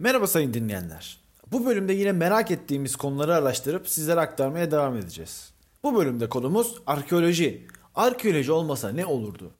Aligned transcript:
Merhaba 0.00 0.26
sayın 0.26 0.54
dinleyenler. 0.54 1.18
Bu 1.52 1.66
bölümde 1.66 1.92
yine 1.92 2.12
merak 2.12 2.50
ettiğimiz 2.50 2.96
konuları 2.96 3.34
araştırıp 3.34 3.88
sizlere 3.88 4.20
aktarmaya 4.20 4.70
devam 4.70 4.96
edeceğiz. 4.96 5.50
Bu 5.82 5.96
bölümde 5.96 6.28
konumuz 6.28 6.74
arkeoloji. 6.86 7.66
Arkeoloji 7.94 8.52
olmasa 8.52 8.88
ne 8.88 9.06
olurdu? 9.06 9.50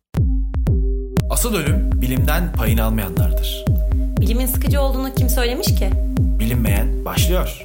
Asıl 1.30 1.54
ölüm 1.54 1.90
bilimden 2.02 2.52
payını 2.52 2.82
almayanlardır. 2.82 3.64
Bilimin 4.20 4.46
sıkıcı 4.46 4.80
olduğunu 4.80 5.14
kim 5.14 5.28
söylemiş 5.28 5.66
ki? 5.66 5.90
Bilinmeyen 6.18 7.04
başlıyor. 7.04 7.64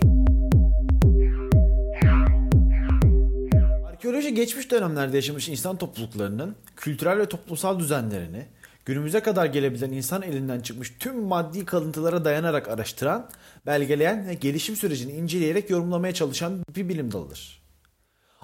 Arkeoloji 3.87 4.33
geçmiş 4.33 4.71
dönemlerde 4.71 5.15
yaşamış 5.15 5.49
insan 5.49 5.77
topluluklarının 5.77 6.55
kültürel 6.75 7.17
ve 7.17 7.25
toplumsal 7.25 7.79
düzenlerini, 7.79 8.45
günümüze 8.85 9.19
kadar 9.19 9.45
gelebilen 9.45 9.91
insan 9.91 10.21
elinden 10.21 10.59
çıkmış 10.59 10.93
tüm 10.99 11.23
maddi 11.23 11.65
kalıntılara 11.65 12.25
dayanarak 12.25 12.67
araştıran, 12.67 13.29
belgeleyen 13.65 14.27
ve 14.27 14.33
gelişim 14.33 14.75
sürecini 14.75 15.11
inceleyerek 15.11 15.69
yorumlamaya 15.69 16.13
çalışan 16.13 16.63
bir 16.75 16.89
bilim 16.89 17.11
dalıdır. 17.11 17.65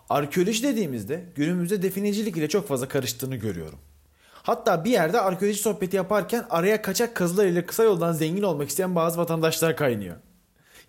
Arkeoloji 0.09 0.63
dediğimizde 0.63 1.25
günümüzde 1.35 1.81
definecilik 1.81 2.38
ile 2.38 2.49
çok 2.49 2.67
fazla 2.67 2.88
karıştığını 2.88 3.35
görüyorum. 3.35 3.79
Hatta 4.34 4.85
bir 4.85 4.91
yerde 4.91 5.21
arkeoloji 5.21 5.59
sohbeti 5.59 5.95
yaparken 5.95 6.45
araya 6.49 6.81
kaçak 6.81 7.15
kazılar 7.15 7.45
ile 7.45 7.65
kısa 7.65 7.84
yoldan 7.84 8.13
zengin 8.13 8.43
olmak 8.43 8.70
isteyen 8.70 8.95
bazı 8.95 9.17
vatandaşlar 9.17 9.76
kaynıyor. 9.77 10.15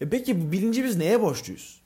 Ya 0.01 0.09
peki 0.11 0.41
bu 0.41 0.53
bilinci 0.53 0.85
biz 0.85 0.97
neye 0.97 1.21
borçluyuz? 1.21 1.83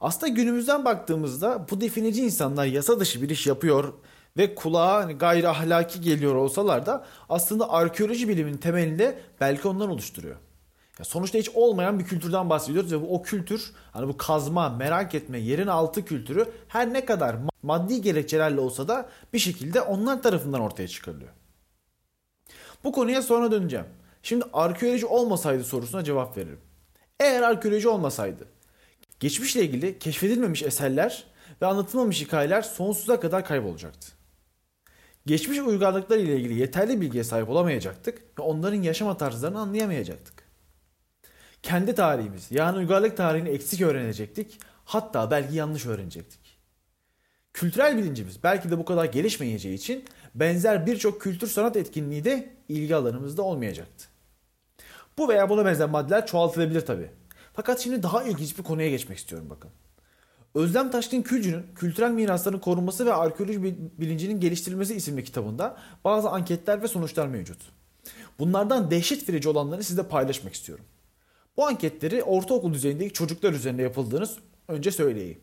Aslında 0.00 0.28
günümüzden 0.28 0.84
baktığımızda 0.84 1.66
bu 1.70 1.80
defineci 1.80 2.24
insanlar 2.24 2.66
yasa 2.66 3.00
dışı 3.00 3.22
bir 3.22 3.30
iş 3.30 3.46
yapıyor 3.46 3.94
ve 4.36 4.54
kulağa 4.54 4.94
hani 4.94 5.12
gayri 5.12 5.48
ahlaki 5.48 6.00
geliyor 6.00 6.34
olsalar 6.34 6.86
da 6.86 7.04
aslında 7.28 7.70
arkeoloji 7.70 8.28
biliminin 8.28 8.56
temelinde 8.56 9.18
belki 9.40 9.68
ondan 9.68 9.90
oluşturuyor. 9.90 10.36
Ya 10.98 11.04
sonuçta 11.04 11.38
hiç 11.38 11.48
olmayan 11.48 11.98
bir 11.98 12.04
kültürden 12.04 12.50
bahsediyoruz 12.50 12.92
ve 12.92 13.02
bu 13.02 13.14
o 13.14 13.22
kültür 13.22 13.72
hani 13.92 14.08
bu 14.08 14.16
kazma, 14.16 14.68
merak 14.68 15.14
etme, 15.14 15.38
yerin 15.38 15.66
altı 15.66 16.04
kültürü 16.04 16.48
her 16.68 16.92
ne 16.92 17.04
kadar 17.04 17.36
maddi 17.62 18.02
gerekçelerle 18.02 18.60
olsa 18.60 18.88
da 18.88 19.08
bir 19.32 19.38
şekilde 19.38 19.80
onlar 19.80 20.22
tarafından 20.22 20.60
ortaya 20.60 20.88
çıkarılıyor. 20.88 21.30
Bu 22.84 22.92
konuya 22.92 23.22
sonra 23.22 23.52
döneceğim. 23.52 23.86
Şimdi 24.22 24.44
arkeoloji 24.52 25.06
olmasaydı 25.06 25.64
sorusuna 25.64 26.04
cevap 26.04 26.36
veririm. 26.36 26.60
Eğer 27.20 27.42
arkeoloji 27.42 27.88
olmasaydı 27.88 28.46
geçmişle 29.20 29.62
ilgili 29.62 29.98
keşfedilmemiş 29.98 30.62
eserler 30.62 31.24
ve 31.62 31.66
anlatılmamış 31.66 32.20
hikayeler 32.20 32.62
sonsuza 32.62 33.20
kadar 33.20 33.44
kaybolacaktı. 33.44 34.19
Geçmiş 35.26 35.58
uygarlıklar 35.58 36.18
ile 36.18 36.36
ilgili 36.36 36.54
yeterli 36.54 37.00
bilgiye 37.00 37.24
sahip 37.24 37.48
olamayacaktık 37.48 38.38
ve 38.38 38.42
onların 38.42 38.82
yaşama 38.82 39.16
tarzlarını 39.16 39.60
anlayamayacaktık. 39.60 40.50
Kendi 41.62 41.94
tarihimiz 41.94 42.46
yani 42.50 42.78
uygarlık 42.78 43.16
tarihini 43.16 43.48
eksik 43.48 43.80
öğrenecektik 43.80 44.60
hatta 44.84 45.30
belki 45.30 45.56
yanlış 45.56 45.86
öğrenecektik. 45.86 46.58
Kültürel 47.52 47.98
bilincimiz 47.98 48.42
belki 48.42 48.70
de 48.70 48.78
bu 48.78 48.84
kadar 48.84 49.04
gelişmeyeceği 49.04 49.74
için 49.74 50.04
benzer 50.34 50.86
birçok 50.86 51.20
kültür 51.20 51.48
sanat 51.48 51.76
etkinliği 51.76 52.24
de 52.24 52.50
ilgi 52.68 52.96
alanımızda 52.96 53.42
olmayacaktı. 53.42 54.06
Bu 55.18 55.28
veya 55.28 55.50
buna 55.50 55.64
benzer 55.64 55.88
maddeler 55.88 56.26
çoğaltılabilir 56.26 56.80
tabi. 56.80 57.10
Fakat 57.52 57.80
şimdi 57.80 58.02
daha 58.02 58.24
ilginç 58.24 58.58
bir 58.58 58.62
konuya 58.62 58.90
geçmek 58.90 59.18
istiyorum 59.18 59.50
bakın. 59.50 59.70
Özlem 60.54 60.90
Taşkın 60.90 61.22
Külcü'nün 61.22 61.66
Kültürel 61.74 62.10
Mirasların 62.10 62.58
Korunması 62.58 63.06
ve 63.06 63.14
Arkeoloji 63.14 63.62
Bilincinin 63.98 64.40
Geliştirilmesi 64.40 64.94
isimli 64.94 65.24
kitabında 65.24 65.76
bazı 66.04 66.30
anketler 66.30 66.82
ve 66.82 66.88
sonuçlar 66.88 67.26
mevcut. 67.26 67.58
Bunlardan 68.38 68.90
dehşet 68.90 69.28
verici 69.28 69.48
olanları 69.48 69.84
sizle 69.84 70.02
paylaşmak 70.02 70.54
istiyorum. 70.54 70.84
Bu 71.56 71.66
anketleri 71.66 72.22
ortaokul 72.22 72.74
düzeyindeki 72.74 73.12
çocuklar 73.12 73.52
üzerinde 73.52 73.82
yapıldığını 73.82 74.26
önce 74.68 74.90
söyleyeyim. 74.90 75.40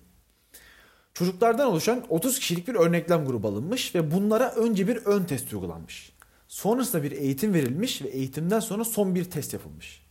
Çocuklardan 1.13 1.67
oluşan 1.67 2.03
30 2.09 2.39
kişilik 2.39 2.67
bir 2.67 2.75
örneklem 2.75 3.25
grubu 3.25 3.47
alınmış 3.47 3.95
ve 3.95 4.11
bunlara 4.11 4.55
önce 4.55 4.87
bir 4.87 4.95
ön 4.95 5.23
test 5.23 5.53
uygulanmış. 5.53 6.11
Sonrasında 6.47 7.03
bir 7.03 7.11
eğitim 7.11 7.53
verilmiş 7.53 8.01
ve 8.01 8.07
eğitimden 8.07 8.59
sonra 8.59 8.83
son 8.83 9.15
bir 9.15 9.23
test 9.23 9.53
yapılmış. 9.53 10.07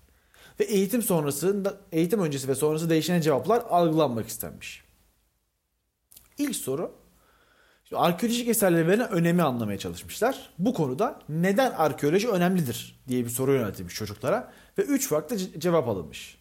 Ve 0.61 0.65
eğitim 0.65 1.03
sonrasında 1.03 1.77
eğitim 1.93 2.21
öncesi 2.21 2.49
ve 2.49 2.55
sonrası 2.55 2.91
değişen 2.91 3.21
cevaplar 3.21 3.63
algılanmak 3.71 4.28
istenmiş. 4.28 4.86
İlk 6.39 6.57
soru 6.57 7.07
arkeolojik 7.93 8.49
eserlere 8.49 8.87
verilen 8.87 9.11
önemi 9.11 9.43
anlamaya 9.43 9.79
çalışmışlar. 9.79 10.51
Bu 10.59 10.75
konuda 10.75 11.21
neden 11.29 11.71
arkeoloji 11.71 12.29
önemlidir 12.29 13.01
diye 13.09 13.25
bir 13.25 13.31
soru 13.31 13.53
yöneltilmiş 13.53 13.95
çocuklara 13.95 14.53
ve 14.79 14.83
3 14.83 15.09
farklı 15.09 15.39
cevap 15.39 15.89
alınmış. 15.89 16.39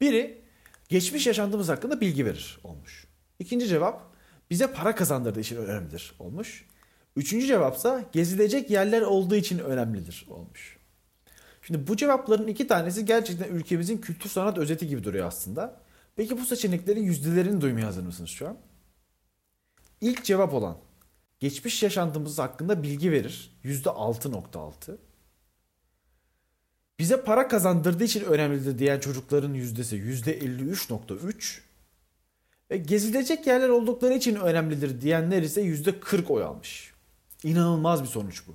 Biri 0.00 0.42
geçmiş 0.88 1.26
yaşantımız 1.26 1.68
hakkında 1.68 2.00
bilgi 2.00 2.26
verir 2.26 2.58
olmuş. 2.64 3.06
İkinci 3.38 3.66
cevap 3.66 4.14
bize 4.50 4.72
para 4.72 4.94
kazandırdığı 4.94 5.40
için 5.40 5.56
önemlidir 5.56 6.14
olmuş. 6.18 6.66
Üçüncü 7.16 7.46
cevapsa 7.46 8.04
gezilecek 8.12 8.70
yerler 8.70 9.02
olduğu 9.02 9.34
için 9.34 9.58
önemlidir 9.58 10.26
olmuş. 10.30 10.78
Şimdi 11.62 11.86
bu 11.86 11.96
cevapların 11.96 12.46
iki 12.46 12.66
tanesi 12.66 13.04
gerçekten 13.04 13.48
ülkemizin 13.48 13.98
kültür 13.98 14.30
sanat 14.30 14.58
özeti 14.58 14.88
gibi 14.88 15.04
duruyor 15.04 15.26
aslında. 15.26 15.80
Peki 16.16 16.38
bu 16.38 16.44
seçeneklerin 16.44 17.02
yüzdelerini 17.02 17.60
duymaya 17.60 17.86
hazır 17.86 18.02
mısınız 18.02 18.30
şu 18.30 18.48
an? 18.48 18.56
İlk 20.04 20.24
cevap 20.24 20.54
olan 20.54 20.76
geçmiş 21.40 21.82
yaşantımız 21.82 22.38
hakkında 22.38 22.82
bilgi 22.82 23.12
verir. 23.12 23.58
%6.6. 23.64 24.96
Bize 26.98 27.22
para 27.22 27.48
kazandırdığı 27.48 28.04
için 28.04 28.24
önemlidir 28.24 28.78
diyen 28.78 29.00
çocukların 29.00 29.54
yüzdesi 29.54 29.96
%53.3. 29.96 31.60
Ve 32.70 32.76
gezilecek 32.76 33.46
yerler 33.46 33.68
oldukları 33.68 34.14
için 34.14 34.36
önemlidir 34.36 35.00
diyenler 35.00 35.42
ise 35.42 35.62
%40 35.62 36.26
oy 36.28 36.42
almış. 36.42 36.92
İnanılmaz 37.42 38.02
bir 38.02 38.08
sonuç 38.08 38.42
bu. 38.46 38.52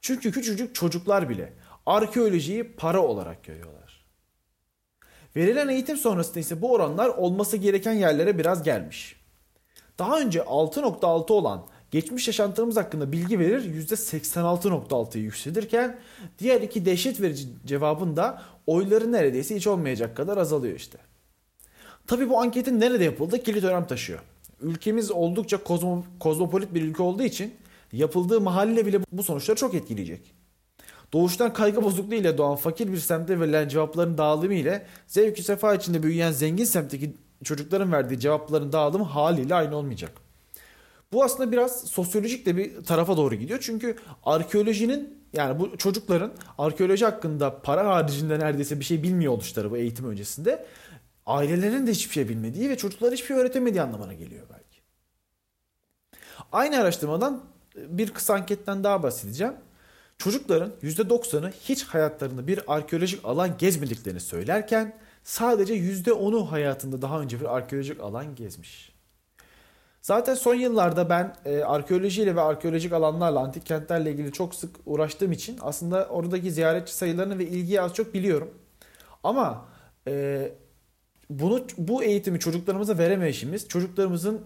Çünkü 0.00 0.32
küçücük 0.32 0.74
çocuklar 0.74 1.28
bile 1.28 1.52
arkeolojiyi 1.86 2.76
para 2.76 3.02
olarak 3.02 3.44
görüyorlar. 3.44 4.04
Verilen 5.36 5.68
eğitim 5.68 5.96
sonrasında 5.96 6.40
ise 6.40 6.62
bu 6.62 6.72
oranlar 6.72 7.08
olması 7.08 7.56
gereken 7.56 7.92
yerlere 7.92 8.38
biraz 8.38 8.62
gelmiş. 8.62 9.17
Daha 9.98 10.20
önce 10.20 10.38
6.6 10.38 11.32
olan 11.32 11.64
geçmiş 11.90 12.26
yaşantımız 12.26 12.76
hakkında 12.76 13.12
bilgi 13.12 13.38
verir 13.38 13.86
%86.6'yı 13.86 15.24
yükselirken 15.24 15.98
diğer 16.38 16.60
iki 16.60 16.86
dehşet 16.86 17.20
verici 17.20 17.48
cevabın 17.66 18.16
da 18.16 18.42
oyları 18.66 19.12
neredeyse 19.12 19.56
hiç 19.56 19.66
olmayacak 19.66 20.16
kadar 20.16 20.36
azalıyor 20.36 20.76
işte. 20.76 20.98
Tabi 22.06 22.28
bu 22.28 22.40
anketin 22.40 22.80
nerede 22.80 23.04
yapıldığı 23.04 23.42
kilit 23.42 23.64
önem 23.64 23.86
taşıyor. 23.86 24.20
Ülkemiz 24.60 25.10
oldukça 25.10 25.64
kozmo, 25.64 26.04
kozmopolit 26.20 26.74
bir 26.74 26.82
ülke 26.82 27.02
olduğu 27.02 27.22
için 27.22 27.54
yapıldığı 27.92 28.40
mahalle 28.40 28.86
bile 28.86 29.00
bu 29.12 29.22
sonuçları 29.22 29.58
çok 29.58 29.74
etkileyecek. 29.74 30.34
Doğuştan 31.12 31.52
kaygı 31.52 31.84
bozukluğu 31.84 32.14
ile 32.14 32.38
doğan 32.38 32.56
fakir 32.56 32.92
bir 32.92 32.98
semtte 32.98 33.40
verilen 33.40 33.68
cevapların 33.68 34.18
dağılımı 34.18 34.54
ile 34.54 34.86
zevk 35.06 35.38
sefa 35.38 35.74
içinde 35.74 36.02
büyüyen 36.02 36.32
zengin 36.32 36.64
semtteki 36.64 37.14
çocukların 37.44 37.92
verdiği 37.92 38.20
cevapların 38.20 38.72
dağılımı 38.72 39.04
haliyle 39.04 39.54
aynı 39.54 39.76
olmayacak. 39.76 40.12
Bu 41.12 41.24
aslında 41.24 41.52
biraz 41.52 41.84
sosyolojik 41.84 42.46
de 42.46 42.56
bir 42.56 42.84
tarafa 42.84 43.16
doğru 43.16 43.34
gidiyor. 43.34 43.58
Çünkü 43.62 43.96
arkeolojinin 44.24 45.18
yani 45.32 45.60
bu 45.60 45.76
çocukların 45.76 46.32
arkeoloji 46.58 47.04
hakkında 47.04 47.62
para 47.62 47.86
haricinde 47.86 48.38
neredeyse 48.38 48.80
bir 48.80 48.84
şey 48.84 49.02
bilmiyor 49.02 49.32
oluşları 49.32 49.70
bu 49.70 49.76
eğitim 49.76 50.06
öncesinde 50.06 50.66
ailelerin 51.26 51.86
de 51.86 51.90
hiçbir 51.90 52.12
şey 52.12 52.28
bilmediği 52.28 52.70
ve 52.70 52.76
çocuklara 52.76 53.12
hiçbir 53.12 53.26
şey 53.26 53.36
öğretemediği 53.36 53.82
anlamına 53.82 54.14
geliyor 54.14 54.46
belki. 54.50 54.80
Aynı 56.52 56.80
araştırmadan 56.80 57.44
bir 57.76 58.10
kısa 58.10 58.34
anketten 58.34 58.84
daha 58.84 59.02
bahsedeceğim. 59.02 59.54
Çocukların 60.18 60.72
%90'ı 60.82 61.52
hiç 61.60 61.84
hayatlarında 61.84 62.46
bir 62.46 62.60
arkeolojik 62.66 63.24
alan 63.24 63.58
gezmediklerini 63.58 64.20
söylerken 64.20 64.98
sadece 65.24 65.74
%10'u 65.74 66.52
hayatında 66.52 67.02
daha 67.02 67.20
önce 67.20 67.40
bir 67.40 67.56
arkeolojik 67.56 68.00
alan 68.00 68.34
gezmiş. 68.34 68.92
Zaten 70.02 70.34
son 70.34 70.54
yıllarda 70.54 71.10
ben 71.10 71.36
e, 71.44 71.62
arkeolojiyle 71.62 72.36
ve 72.36 72.40
arkeolojik 72.40 72.92
alanlarla, 72.92 73.40
antik 73.40 73.66
kentlerle 73.66 74.12
ilgili 74.12 74.32
çok 74.32 74.54
sık 74.54 74.76
uğraştığım 74.86 75.32
için 75.32 75.58
aslında 75.60 76.06
oradaki 76.06 76.52
ziyaretçi 76.52 76.94
sayılarını 76.94 77.38
ve 77.38 77.46
ilgiyi 77.46 77.80
az 77.80 77.94
çok 77.94 78.14
biliyorum. 78.14 78.50
Ama 79.24 79.68
e, 80.06 80.52
bunu 81.30 81.64
bu 81.78 82.02
eğitimi 82.02 82.40
çocuklarımıza 82.40 82.98
veremeyişimiz 82.98 83.68
çocuklarımızın 83.68 84.40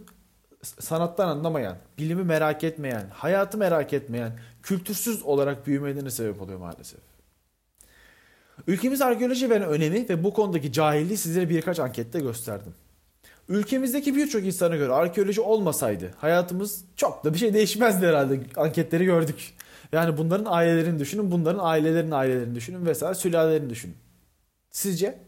sanattan 0.62 1.28
anlamayan, 1.28 1.76
bilimi 1.98 2.24
merak 2.24 2.64
etmeyen, 2.64 3.06
hayatı 3.12 3.58
merak 3.58 3.92
etmeyen, 3.92 4.38
kültürsüz 4.62 5.22
olarak 5.22 5.66
büyümelerine 5.66 6.10
sebep 6.10 6.42
oluyor 6.42 6.58
maalesef. 6.58 7.11
Ülkemiz 8.66 9.02
arkeoloji 9.02 9.50
veren 9.50 9.68
önemi 9.68 10.08
ve 10.08 10.24
bu 10.24 10.34
konudaki 10.34 10.72
cahilliği 10.72 11.16
sizlere 11.16 11.48
birkaç 11.48 11.80
ankette 11.80 12.20
gösterdim. 12.20 12.74
Ülkemizdeki 13.48 14.16
birçok 14.16 14.44
insana 14.44 14.76
göre 14.76 14.92
arkeoloji 14.92 15.40
olmasaydı 15.40 16.14
hayatımız 16.16 16.84
çok 16.96 17.24
da 17.24 17.34
bir 17.34 17.38
şey 17.38 17.54
değişmezdi 17.54 18.06
herhalde. 18.06 18.40
Anketleri 18.56 19.04
gördük. 19.04 19.54
Yani 19.92 20.18
bunların 20.18 20.44
ailelerini 20.52 20.98
düşünün, 20.98 21.30
bunların 21.30 21.64
ailelerin 21.64 22.10
ailelerini 22.10 22.54
düşünün 22.54 22.86
vesaire 22.86 23.14
sülalelerini 23.14 23.70
düşünün. 23.70 23.96
Sizce? 24.70 25.18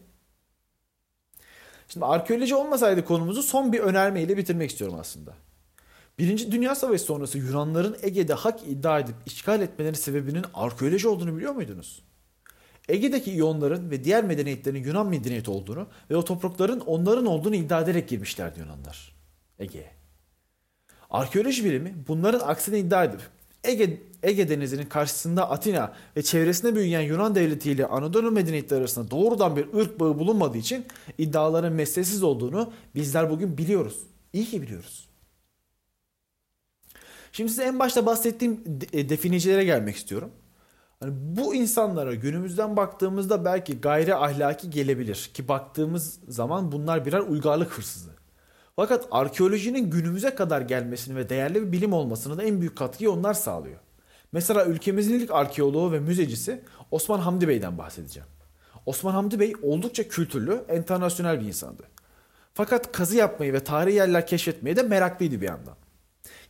Şimdi 1.87 2.05
arkeoloji 2.05 2.55
olmasaydı 2.55 3.05
konumuzu 3.05 3.43
son 3.43 3.73
bir 3.73 3.79
önermeyle 3.79 4.37
bitirmek 4.37 4.71
istiyorum 4.71 4.97
aslında. 4.99 5.33
Birinci 6.19 6.51
Dünya 6.51 6.75
Savaşı 6.75 7.03
sonrası 7.03 7.37
Yunanların 7.37 7.97
Ege'de 8.01 8.33
hak 8.33 8.59
iddia 8.67 8.99
edip 8.99 9.15
işgal 9.25 9.61
etmelerinin 9.61 9.97
sebebinin 9.97 10.45
arkeoloji 10.53 11.07
olduğunu 11.07 11.35
biliyor 11.37 11.53
muydunuz? 11.53 12.03
Ege'deki 12.89 13.31
İyonların 13.31 13.91
ve 13.91 14.03
diğer 14.03 14.23
medeniyetlerin 14.23 14.83
Yunan 14.83 15.07
medeniyeti 15.07 15.51
olduğunu 15.51 15.87
ve 16.09 16.15
o 16.15 16.23
toprakların 16.25 16.79
onların 16.79 17.25
olduğunu 17.25 17.55
iddia 17.55 17.81
ederek 17.81 18.09
girmişlerdi 18.09 18.59
Yunanlar 18.59 19.15
Ege'ye. 19.59 19.91
Arkeoloji 21.09 21.65
bilimi 21.65 21.95
bunların 22.07 22.47
aksine 22.47 22.79
iddia 22.79 23.03
edip 23.03 23.19
Ege, 23.63 24.01
Ege 24.23 24.49
Denizi'nin 24.49 24.85
karşısında 24.85 25.49
Atina 25.49 25.93
ve 26.17 26.23
çevresinde 26.23 26.75
büyüyen 26.75 27.01
Yunan 27.01 27.35
devleti 27.35 27.71
ile 27.71 27.85
Anadolu 27.85 28.31
medeniyetleri 28.31 28.79
arasında 28.79 29.11
doğrudan 29.11 29.55
bir 29.55 29.73
ırk 29.73 29.99
bağı 29.99 30.19
bulunmadığı 30.19 30.57
için 30.57 30.85
iddiaların 31.17 31.73
mesleksiz 31.73 32.23
olduğunu 32.23 32.73
bizler 32.95 33.29
bugün 33.29 33.57
biliyoruz. 33.57 33.99
İyi 34.33 34.45
ki 34.45 34.61
biliyoruz. 34.61 35.09
Şimdi 37.31 37.49
size 37.49 37.63
en 37.63 37.79
başta 37.79 38.05
bahsettiğim 38.05 38.63
de- 38.65 39.09
definicilere 39.09 39.63
gelmek 39.63 39.95
istiyorum. 39.95 40.31
Hani 41.05 41.15
bu 41.17 41.55
insanlara 41.55 42.13
günümüzden 42.15 42.77
baktığımızda 42.77 43.45
belki 43.45 43.81
gayri 43.81 44.15
ahlaki 44.15 44.69
gelebilir 44.69 45.31
ki 45.33 45.47
baktığımız 45.47 46.19
zaman 46.27 46.71
bunlar 46.71 47.05
birer 47.05 47.19
uygarlık 47.19 47.71
hırsızı. 47.71 48.09
Fakat 48.75 49.07
arkeolojinin 49.11 49.89
günümüze 49.89 50.35
kadar 50.35 50.61
gelmesini 50.61 51.15
ve 51.15 51.29
değerli 51.29 51.67
bir 51.67 51.71
bilim 51.71 51.93
olmasına 51.93 52.37
da 52.37 52.43
en 52.43 52.59
büyük 52.61 52.77
katkıyı 52.77 53.11
onlar 53.11 53.33
sağlıyor. 53.33 53.79
Mesela 54.31 54.65
ülkemizin 54.65 55.13
ilk 55.19 55.31
arkeoloğu 55.31 55.91
ve 55.91 55.99
müzecisi 55.99 56.61
Osman 56.91 57.19
Hamdi 57.19 57.47
Bey'den 57.47 57.77
bahsedeceğim. 57.77 58.29
Osman 58.85 59.13
Hamdi 59.13 59.39
Bey 59.39 59.53
oldukça 59.61 60.07
kültürlü, 60.07 60.63
internasyonel 60.75 61.41
bir 61.41 61.45
insandı. 61.45 61.83
Fakat 62.53 62.91
kazı 62.91 63.15
yapmayı 63.15 63.53
ve 63.53 63.59
tarihi 63.59 63.95
yerler 63.95 64.27
keşfetmeye 64.27 64.75
de 64.75 64.83
meraklıydı 64.83 65.41
bir 65.41 65.47
yandan. 65.47 65.75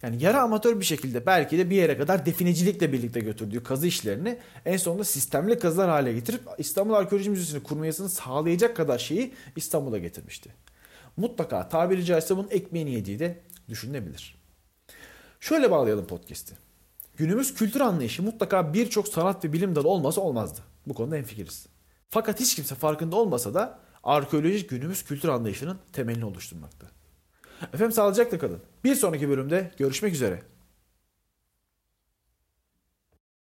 Yani 0.05 0.23
yarı 0.23 0.41
amatör 0.41 0.79
bir 0.79 0.85
şekilde 0.85 1.25
belki 1.25 1.57
de 1.57 1.69
bir 1.69 1.75
yere 1.75 1.97
kadar 1.97 2.25
definecilikle 2.25 2.93
birlikte 2.93 3.19
götürdüğü 3.19 3.63
kazı 3.63 3.87
işlerini 3.87 4.37
en 4.65 4.77
sonunda 4.77 5.03
sistemli 5.03 5.59
kazılar 5.59 5.89
hale 5.89 6.13
getirip 6.13 6.41
İstanbul 6.57 6.93
Arkeoloji 6.93 7.29
Müzesi'ni 7.29 7.63
kurmayasını 7.63 8.09
sağlayacak 8.09 8.75
kadar 8.75 8.97
şeyi 8.97 9.33
İstanbul'a 9.55 9.97
getirmişti. 9.97 10.49
Mutlaka 11.17 11.69
tabiri 11.69 12.05
caizse 12.05 12.37
bunun 12.37 12.49
ekmeğini 12.49 12.91
yediği 12.91 13.19
de 13.19 13.41
düşünülebilir. 13.69 14.35
Şöyle 15.39 15.71
bağlayalım 15.71 16.07
podcast'i. 16.07 16.55
Günümüz 17.17 17.53
kültür 17.53 17.81
anlayışı 17.81 18.23
mutlaka 18.23 18.73
birçok 18.73 19.07
sanat 19.07 19.45
ve 19.45 19.53
bilim 19.53 19.75
dalı 19.75 19.89
olmasa 19.89 20.21
olmazdı. 20.21 20.59
Bu 20.87 20.93
konuda 20.93 21.15
hemfikiriz. 21.15 21.67
Fakat 22.09 22.39
hiç 22.39 22.55
kimse 22.55 22.75
farkında 22.75 23.15
olmasa 23.15 23.53
da 23.53 23.79
arkeoloji 24.03 24.67
günümüz 24.67 25.03
kültür 25.03 25.29
anlayışının 25.29 25.79
temelini 25.93 26.25
oluşturmakta. 26.25 26.87
Efendim 27.73 27.91
sağlıcakla 27.91 28.37
kalın. 28.37 28.59
Bir 28.83 28.95
sonraki 28.95 29.29
bölümde 29.29 29.71
görüşmek 29.77 30.13
üzere. 30.13 30.41